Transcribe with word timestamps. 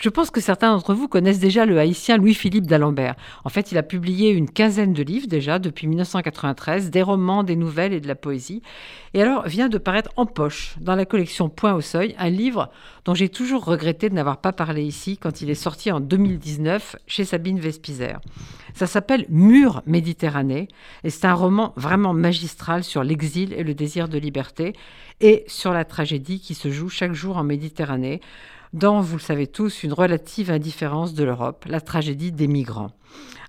Je 0.00 0.10
pense 0.10 0.30
que 0.30 0.40
certains 0.40 0.72
d'entre 0.72 0.94
vous 0.94 1.08
connaissent 1.08 1.40
déjà 1.40 1.66
le 1.66 1.76
haïtien 1.76 2.18
Louis-Philippe 2.18 2.68
d'Alembert. 2.68 3.16
En 3.44 3.48
fait, 3.48 3.72
il 3.72 3.78
a 3.78 3.82
publié 3.82 4.30
une 4.30 4.48
quinzaine 4.48 4.92
de 4.92 5.02
livres 5.02 5.26
déjà 5.26 5.58
depuis 5.58 5.88
1993, 5.88 6.90
des 6.90 7.02
romans, 7.02 7.42
des 7.42 7.56
nouvelles 7.56 7.92
et 7.92 8.00
de 8.00 8.06
la 8.06 8.14
poésie. 8.14 8.62
Et 9.12 9.20
alors 9.20 9.48
vient 9.48 9.68
de 9.68 9.76
paraître 9.76 10.12
en 10.14 10.24
poche 10.24 10.76
dans 10.80 10.94
la 10.94 11.04
collection 11.04 11.48
Point 11.48 11.74
au 11.74 11.80
Seuil, 11.80 12.14
un 12.16 12.30
livre 12.30 12.70
dont 13.06 13.14
j'ai 13.14 13.28
toujours 13.28 13.64
regretté 13.64 14.08
de 14.08 14.14
n'avoir 14.14 14.40
pas 14.40 14.52
parlé 14.52 14.84
ici 14.84 15.18
quand 15.18 15.42
il 15.42 15.50
est 15.50 15.56
sorti 15.56 15.90
en 15.90 15.98
2019 15.98 16.94
chez 17.08 17.24
Sabine 17.24 17.58
Vespizer. 17.58 18.20
Ça 18.74 18.86
s'appelle 18.86 19.26
Mur 19.28 19.82
Méditerranée 19.84 20.68
et 21.02 21.10
c'est 21.10 21.26
un 21.26 21.34
roman 21.34 21.72
vraiment 21.74 22.14
magistral 22.14 22.84
sur 22.84 23.02
l'exil 23.02 23.52
et 23.52 23.64
le 23.64 23.74
désir 23.74 24.08
de 24.08 24.18
liberté 24.18 24.74
et 25.20 25.42
sur 25.48 25.72
la 25.72 25.84
tragédie 25.84 26.38
qui 26.38 26.54
se 26.54 26.70
joue 26.70 26.88
chaque 26.88 27.14
jour 27.14 27.36
en 27.36 27.42
Méditerranée 27.42 28.20
dans, 28.72 29.00
vous 29.00 29.16
le 29.16 29.22
savez 29.22 29.46
tous, 29.46 29.82
une 29.82 29.92
relative 29.92 30.50
indifférence 30.50 31.14
de 31.14 31.24
l'Europe, 31.24 31.64
la 31.68 31.80
tragédie 31.80 32.32
des 32.32 32.48
migrants. 32.48 32.92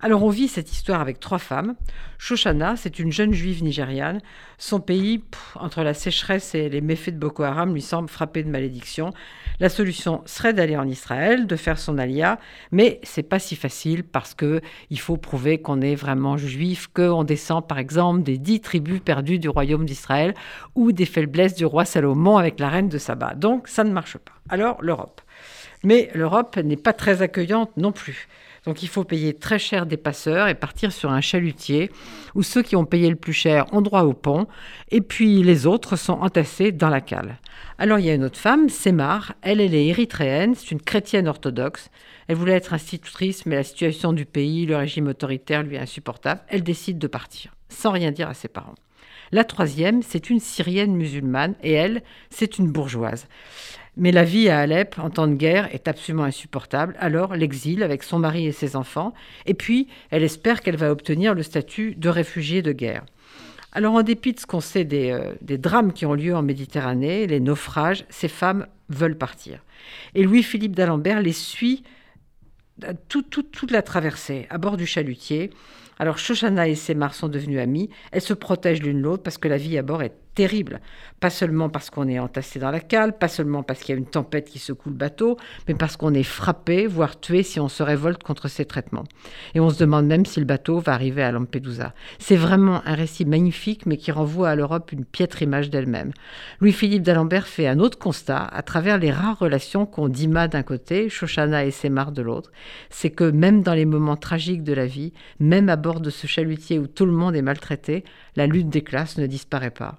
Alors 0.00 0.22
on 0.22 0.30
vit 0.30 0.46
cette 0.46 0.70
histoire 0.70 1.00
avec 1.00 1.18
trois 1.18 1.40
femmes. 1.40 1.74
Shoshana, 2.18 2.76
c'est 2.76 3.00
une 3.00 3.10
jeune 3.10 3.32
juive 3.32 3.64
nigériane. 3.64 4.20
Son 4.56 4.78
pays, 4.78 5.24
entre 5.56 5.82
la 5.82 5.92
sécheresse 5.92 6.54
et 6.54 6.68
les 6.68 6.80
méfaits 6.80 7.10
de 7.10 7.18
Boko 7.18 7.42
Haram, 7.42 7.74
lui 7.74 7.82
semble 7.82 8.08
frappé 8.08 8.44
de 8.44 8.48
malédiction. 8.48 9.12
La 9.58 9.68
solution 9.68 10.22
serait 10.24 10.52
d'aller 10.52 10.76
en 10.76 10.86
Israël, 10.86 11.48
de 11.48 11.56
faire 11.56 11.80
son 11.80 11.98
alia, 11.98 12.38
mais 12.70 13.00
c'est 13.02 13.24
pas 13.24 13.40
si 13.40 13.56
facile 13.56 14.04
parce 14.04 14.34
que 14.34 14.60
il 14.90 15.00
faut 15.00 15.16
prouver 15.16 15.60
qu'on 15.60 15.80
est 15.80 15.96
vraiment 15.96 16.36
juif, 16.36 16.86
qu'on 16.94 17.24
descend 17.24 17.66
par 17.66 17.78
exemple 17.78 18.22
des 18.22 18.38
dix 18.38 18.60
tribus 18.60 19.00
perdues 19.00 19.40
du 19.40 19.48
royaume 19.48 19.84
d'Israël 19.84 20.34
ou 20.76 20.92
des 20.92 21.06
faiblesses 21.06 21.56
du 21.56 21.66
roi 21.66 21.84
Salomon 21.84 22.36
avec 22.36 22.60
la 22.60 22.68
reine 22.68 22.88
de 22.88 22.98
Saba. 22.98 23.34
Donc 23.34 23.66
ça 23.66 23.82
ne 23.82 23.90
marche 23.90 24.16
pas. 24.18 24.32
Alors 24.48 24.80
l'Europe. 24.80 25.07
Mais 25.84 26.10
l'Europe 26.14 26.56
n'est 26.56 26.76
pas 26.76 26.92
très 26.92 27.22
accueillante 27.22 27.76
non 27.76 27.92
plus. 27.92 28.28
Donc 28.64 28.82
il 28.82 28.88
faut 28.88 29.04
payer 29.04 29.34
très 29.34 29.58
cher 29.58 29.86
des 29.86 29.96
passeurs 29.96 30.48
et 30.48 30.54
partir 30.54 30.92
sur 30.92 31.10
un 31.10 31.20
chalutier 31.20 31.90
où 32.34 32.42
ceux 32.42 32.62
qui 32.62 32.76
ont 32.76 32.84
payé 32.84 33.08
le 33.08 33.16
plus 33.16 33.32
cher 33.32 33.64
ont 33.72 33.80
droit 33.80 34.02
au 34.02 34.12
pont 34.12 34.46
et 34.90 35.00
puis 35.00 35.42
les 35.42 35.66
autres 35.66 35.96
sont 35.96 36.14
entassés 36.20 36.72
dans 36.72 36.90
la 36.90 37.00
cale. 37.00 37.38
Alors 37.78 37.98
il 37.98 38.06
y 38.06 38.10
a 38.10 38.14
une 38.14 38.24
autre 38.24 38.38
femme, 38.38 38.68
Semar, 38.68 39.34
elle, 39.40 39.60
elle 39.60 39.74
est 39.74 39.86
érythréenne, 39.86 40.54
c'est 40.54 40.70
une 40.70 40.82
chrétienne 40.82 41.28
orthodoxe. 41.28 41.90
Elle 42.26 42.36
voulait 42.36 42.52
être 42.52 42.74
institutrice, 42.74 43.46
mais 43.46 43.56
la 43.56 43.64
situation 43.64 44.12
du 44.12 44.26
pays, 44.26 44.66
le 44.66 44.76
régime 44.76 45.06
autoritaire 45.06 45.62
lui 45.62 45.76
est 45.76 45.80
insupportable. 45.80 46.42
Elle 46.48 46.62
décide 46.62 46.98
de 46.98 47.06
partir, 47.06 47.54
sans 47.70 47.92
rien 47.92 48.10
dire 48.10 48.28
à 48.28 48.34
ses 48.34 48.48
parents. 48.48 48.74
La 49.32 49.44
troisième, 49.44 50.02
c'est 50.02 50.30
une 50.30 50.40
Syrienne 50.40 50.94
musulmane 50.94 51.54
et 51.62 51.72
elle, 51.72 52.02
c'est 52.30 52.58
une 52.58 52.70
bourgeoise. 52.70 53.28
Mais 53.98 54.12
la 54.12 54.22
vie 54.22 54.48
à 54.48 54.60
Alep 54.60 54.98
en 54.98 55.10
temps 55.10 55.26
de 55.26 55.34
guerre 55.34 55.68
est 55.74 55.88
absolument 55.88 56.22
insupportable. 56.22 56.94
Alors 57.00 57.34
l'exil 57.34 57.82
avec 57.82 58.04
son 58.04 58.20
mari 58.20 58.46
et 58.46 58.52
ses 58.52 58.76
enfants. 58.76 59.12
Et 59.44 59.54
puis, 59.54 59.88
elle 60.10 60.22
espère 60.22 60.62
qu'elle 60.62 60.76
va 60.76 60.92
obtenir 60.92 61.34
le 61.34 61.42
statut 61.42 61.96
de 61.96 62.08
réfugiée 62.08 62.62
de 62.62 62.72
guerre. 62.72 63.04
Alors 63.72 63.94
en 63.94 64.02
dépit 64.02 64.32
de 64.32 64.40
ce 64.40 64.46
qu'on 64.46 64.60
sait 64.60 64.84
des, 64.84 65.10
euh, 65.10 65.34
des, 65.42 65.58
drames 65.58 65.92
qui 65.92 66.06
ont 66.06 66.14
lieu 66.14 66.34
en 66.34 66.42
Méditerranée, 66.42 67.26
les 67.26 67.40
naufrages, 67.40 68.04
ces 68.08 68.28
femmes 68.28 68.66
veulent 68.88 69.18
partir. 69.18 69.62
Et 70.14 70.22
Louis-Philippe 70.22 70.74
d'Alembert 70.74 71.20
les 71.20 71.32
suit 71.32 71.82
toute 73.08 73.70
la 73.70 73.82
traversée 73.82 74.46
à 74.50 74.58
bord 74.58 74.76
du 74.76 74.86
chalutier. 74.86 75.50
Alors 75.98 76.18
Shoshana 76.18 76.68
et 76.68 76.76
Semar 76.76 77.14
sont 77.14 77.28
devenues 77.28 77.58
amies. 77.58 77.90
Elles 78.12 78.22
se 78.22 78.34
protègent 78.34 78.82
l'une 78.82 79.00
l'autre 79.00 79.22
parce 79.22 79.38
que 79.38 79.48
la 79.48 79.56
vie 79.56 79.76
à 79.76 79.82
bord 79.82 80.02
est 80.02 80.14
terrible. 80.38 80.80
Pas 81.18 81.30
seulement 81.30 81.68
parce 81.68 81.90
qu'on 81.90 82.06
est 82.06 82.20
entassé 82.20 82.60
dans 82.60 82.70
la 82.70 82.78
cale, 82.78 83.18
pas 83.18 83.26
seulement 83.26 83.64
parce 83.64 83.80
qu'il 83.80 83.92
y 83.92 83.98
a 83.98 83.98
une 83.98 84.06
tempête 84.06 84.48
qui 84.48 84.60
secoue 84.60 84.90
le 84.90 84.94
bateau, 84.94 85.36
mais 85.66 85.74
parce 85.74 85.96
qu'on 85.96 86.14
est 86.14 86.22
frappé, 86.22 86.86
voire 86.86 87.18
tué 87.18 87.42
si 87.42 87.58
on 87.58 87.68
se 87.68 87.82
révolte 87.82 88.22
contre 88.22 88.46
ces 88.46 88.64
traitements. 88.64 89.02
Et 89.56 89.58
on 89.58 89.68
se 89.68 89.80
demande 89.80 90.06
même 90.06 90.24
si 90.24 90.38
le 90.38 90.46
bateau 90.46 90.78
va 90.78 90.92
arriver 90.92 91.24
à 91.24 91.32
Lampedusa. 91.32 91.92
C'est 92.20 92.36
vraiment 92.36 92.86
un 92.86 92.94
récit 92.94 93.24
magnifique, 93.24 93.84
mais 93.84 93.96
qui 93.96 94.12
renvoie 94.12 94.50
à 94.50 94.54
l'Europe 94.54 94.92
une 94.92 95.04
piètre 95.04 95.42
image 95.42 95.70
d'elle-même. 95.70 96.12
Louis-Philippe 96.60 97.02
d'Alembert 97.02 97.48
fait 97.48 97.66
un 97.66 97.80
autre 97.80 97.98
constat 97.98 98.44
à 98.44 98.62
travers 98.62 98.98
les 98.98 99.10
rares 99.10 99.40
relations 99.40 99.86
qu'ont 99.86 100.08
Dima 100.08 100.46
d'un 100.46 100.62
côté, 100.62 101.08
Shoshana 101.08 101.64
et 101.64 101.72
Semar 101.72 102.12
de 102.12 102.22
l'autre. 102.22 102.52
C'est 102.90 103.10
que 103.10 103.28
même 103.28 103.62
dans 103.62 103.74
les 103.74 103.86
moments 103.86 104.16
tragiques 104.16 104.62
de 104.62 104.72
la 104.72 104.86
vie, 104.86 105.12
même 105.40 105.68
à 105.68 105.74
bord 105.74 106.00
de 106.00 106.10
ce 106.10 106.28
chalutier 106.28 106.78
où 106.78 106.86
tout 106.86 107.06
le 107.06 107.12
monde 107.12 107.34
est 107.34 107.42
maltraité, 107.42 108.04
la 108.36 108.46
lutte 108.46 108.68
des 108.68 108.82
classes 108.82 109.18
ne 109.18 109.26
disparaît 109.26 109.72
pas. 109.72 109.96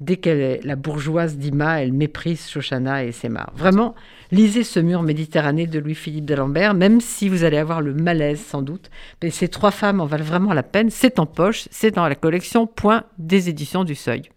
Dès 0.00 0.16
qu'elle 0.16 0.40
est 0.40 0.60
la 0.62 0.76
bourgeoise 0.76 1.38
d'Ima, 1.38 1.80
elle 1.82 1.94
méprise 1.94 2.48
Shoshana 2.48 3.04
et 3.04 3.12
Semar. 3.12 3.50
Vraiment, 3.56 3.94
lisez 4.30 4.62
ce 4.62 4.78
mur 4.78 5.02
méditerranéen 5.02 5.66
de 5.66 5.78
Louis-Philippe 5.78 6.26
d'Alembert, 6.26 6.74
même 6.74 7.00
si 7.00 7.30
vous 7.30 7.44
allez 7.44 7.56
avoir 7.56 7.80
le 7.80 7.94
malaise 7.94 8.40
sans 8.40 8.60
doute. 8.60 8.90
Mais 9.22 9.30
ces 9.30 9.48
trois 9.48 9.70
femmes 9.70 10.02
en 10.02 10.06
valent 10.06 10.24
vraiment 10.24 10.52
la 10.52 10.62
peine. 10.62 10.90
C'est 10.90 11.18
en 11.18 11.24
poche, 11.24 11.66
c'est 11.70 11.92
dans 11.92 12.06
la 12.06 12.14
collection 12.14 12.66
Point 12.66 13.04
des 13.16 13.48
éditions 13.48 13.84
du 13.84 13.94
Seuil. 13.94 14.28